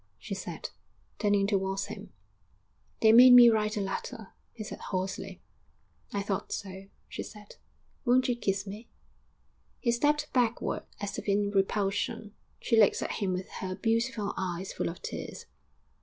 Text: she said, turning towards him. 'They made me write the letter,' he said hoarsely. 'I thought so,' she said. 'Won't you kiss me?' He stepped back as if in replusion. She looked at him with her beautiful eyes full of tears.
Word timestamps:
she 0.17 0.33
said, 0.33 0.71
turning 1.19 1.45
towards 1.45 1.85
him. 1.85 2.11
'They 3.01 3.11
made 3.11 3.33
me 3.33 3.49
write 3.51 3.73
the 3.75 3.81
letter,' 3.81 4.33
he 4.51 4.63
said 4.63 4.79
hoarsely. 4.89 5.43
'I 6.11 6.23
thought 6.23 6.51
so,' 6.51 6.87
she 7.07 7.21
said. 7.21 7.57
'Won't 8.03 8.27
you 8.27 8.35
kiss 8.35 8.65
me?' 8.65 8.89
He 9.79 9.91
stepped 9.91 10.33
back 10.33 10.57
as 10.99 11.19
if 11.19 11.27
in 11.29 11.51
replusion. 11.51 12.33
She 12.59 12.79
looked 12.79 13.03
at 13.03 13.11
him 13.21 13.31
with 13.33 13.49
her 13.61 13.75
beautiful 13.75 14.33
eyes 14.35 14.73
full 14.73 14.89
of 14.89 15.03
tears. 15.03 15.45